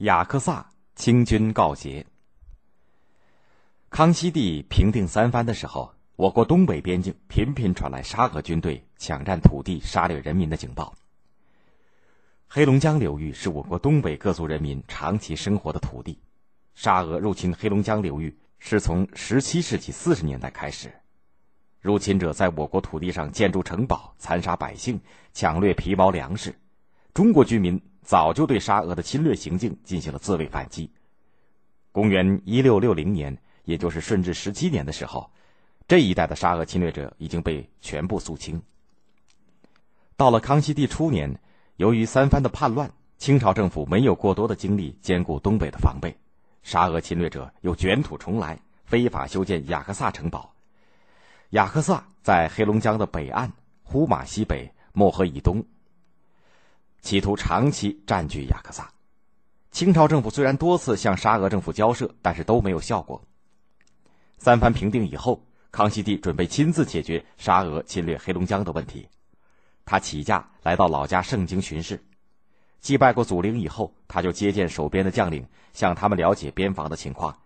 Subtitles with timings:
[0.00, 2.06] 雅克萨清军告捷。
[3.90, 10.94] 康熙帝平定三藩的时候，我国东北边境频频传来沙俄军队抢占土地、杀掠人民的警报。
[12.48, 16.18] 黑龙江流域是我国东北各族人民长期生活的土地。
[16.74, 20.94] 沙俄入侵黑龙江流域是从17世纪40年代开始，
[21.78, 24.98] 入侵者在我国土地上建筑城堡、残杀百姓、
[25.34, 26.54] 抢掠皮毛粮食。
[27.12, 30.90] 中国居民早就对沙俄的侵略行径进行了自卫反击。
[31.92, 35.30] 公元1660年，也就是顺治十七年的时候，
[35.88, 38.62] 这一带的沙俄侵略者已经被全部肃清。
[40.16, 41.38] 到了康熙帝初年。
[41.76, 46.14] 由于三藩的叛乱，清朝政府没有过多的精力兼顾东北的防备，
[46.62, 50.52] 沙俄侵略者又卷土重来，非法修建雅克萨城堡。
[51.52, 53.50] 雅克萨在黑龙江的北岸，
[53.82, 55.64] 呼玛西北，漠河以东，
[57.00, 58.90] 企图长期占据雅克萨。
[59.70, 63.22] 清朝政府虽然多次向沙俄政府交涉，但是都没有效果。
[64.38, 69.08] 三藩平定以后，康熙帝准备亲自解决沙俄侵略黑龙江的问题。
[69.84, 72.02] 他起驾来到老家盛京巡视，
[72.80, 77.38] 祭拜过祖陵以后，他就接见守边的将领，向他们了解边防的情况。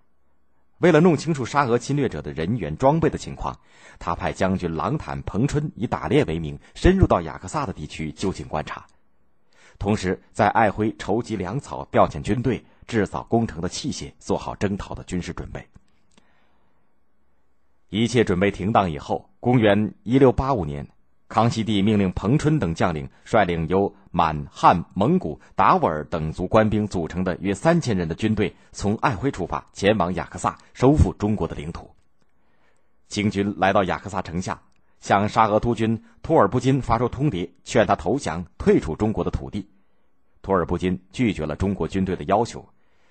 [0.78, 3.58] 为了弄清楚沙俄侵略者的人员装备的情况，
[3.98, 8.86] 他派将军郎坦、彭春以打猎为名，深入到雅克萨的地区就近观察，
[9.78, 15.66] 同时在爱辉筹集粮草、调遣军队、制造攻城的器械，做好征讨的军事准备。
[17.90, 20.86] 一切准备停当以后，公元一六八五年。
[21.26, 31.90] 康熙帝命令彭春等将领率领由满、汉、蒙古、达斡尔等族官兵组成的约三千人的军队，从爱辉出发，前往雅克萨，收复中国的领土。
[33.08, 34.60] 清军来到雅克萨城下，
[35.04, 39.68] 向沙俄突军托尔布金发出通牒，劝他投降，退出中国的土地。
[40.40, 42.66] 托尔布金拒绝了中国军队的要求，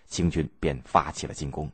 [0.07, 1.69] 清军便发起了进攻。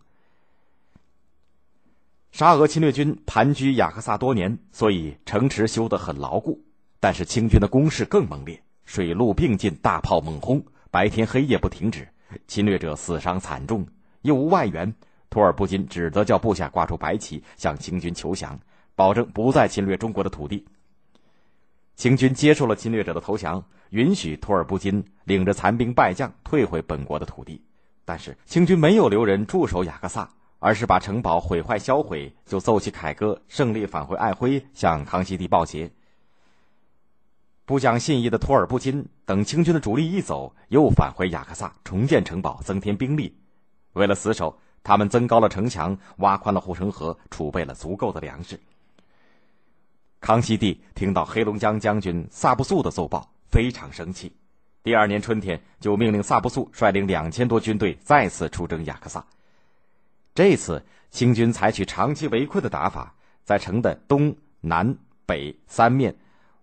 [2.34, 6.62] 沙俄侵略军盘踞雅克萨多年，所以城池修得很牢固。
[7.00, 10.62] 但是清军的攻势更猛烈，水陆并进，大炮猛轰，
[10.92, 12.06] 白天黑夜不停止，
[12.46, 13.88] 侵略者死伤惨重，
[14.24, 14.94] 又无外援。
[15.30, 18.60] 托尔布金只得叫部下挂出白旗，向清军求降，
[19.00, 20.66] 保证不再侵略中国的土地。
[21.96, 27.64] 清军接受了侵略者的投降，允许托尔布金领着残兵败将退回本国的土地。
[28.04, 30.30] 但是清军没有留人驻守雅克萨。
[30.62, 35.90] 而是把城堡毁坏销毁，就奏起凯歌，胜利返回爱辉，向康熙帝报捷。
[37.64, 43.34] 不讲信义的托尔布金等清军的主力一走，又返回雅克萨重建城堡，增添兵力。
[43.94, 48.60] 为了死守，他们增高了城墙，挖宽了护城河，储备了足够的粮食。
[50.20, 54.34] 康熙帝听到黑龙江将军萨布素的奏报，非常生气。
[54.84, 59.26] 第二年春天，就命令萨布素率领两千多军队再次出征雅克萨。
[60.36, 66.16] 这次清军采取长期围困的打法，在城的东南北三面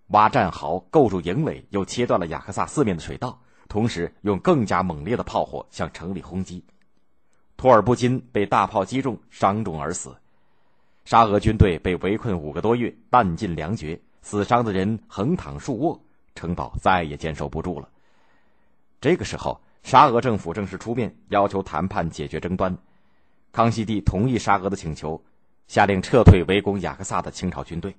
[0.08, 6.62] 挖战壕，构筑营垒，又切断了雅克萨四面的水道，同时用更加猛烈的炮火向城里轰击。
[7.56, 10.14] 托尔布金被大炮击中，伤重而死。
[11.06, 16.00] 沙俄军队被围困五个多月，弹尽粮绝，死伤的人横躺竖卧，
[16.34, 17.88] 城堡再也坚守不住了。
[19.00, 22.76] 这个时候，沙俄政府正式出面要求谈判解决争端。
[23.52, 25.22] 康熙帝同意沙俄的请求，
[25.68, 27.94] 下令撤退围攻雅克萨的清朝军队。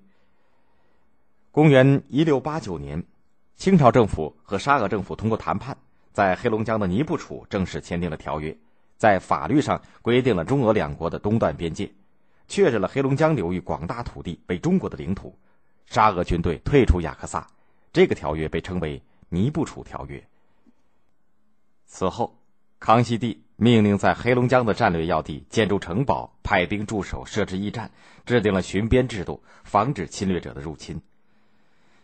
[1.50, 3.02] 公元一六八九年，
[3.56, 5.78] 清朝政府和沙俄政府通过谈判，
[6.12, 8.54] 在黑龙江的尼布楚正式签订了条约，
[8.98, 11.90] 在法律上规定了中俄两国的东段边界，
[12.48, 15.38] 确认了黑龙江流域广大土地为中国的领土，
[15.86, 17.48] 沙俄军队退出雅克萨。
[17.94, 19.00] 这个条约被称为
[19.30, 20.18] 《尼布楚条约》。
[21.86, 22.38] 此后，
[22.80, 23.44] 康熙帝。
[23.60, 27.90] 命令在黑龙江的战略要地建筑城堡，派兵驻守，设置驿站，
[28.24, 31.02] 制定了巡边制度，防止侵略者的入侵。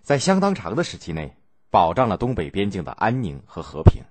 [0.02, 1.38] 在相当长的时期内，
[1.70, 4.02] 保障了东北边境的安宁和和平。